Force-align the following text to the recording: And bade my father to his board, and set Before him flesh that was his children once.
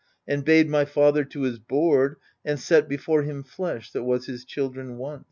And 0.27 0.43
bade 0.43 0.67
my 0.67 0.83
father 0.83 1.23
to 1.25 1.41
his 1.43 1.59
board, 1.59 2.15
and 2.43 2.59
set 2.59 2.89
Before 2.89 3.21
him 3.21 3.43
flesh 3.43 3.91
that 3.91 4.01
was 4.03 4.25
his 4.25 4.43
children 4.45 4.97
once. 4.97 5.19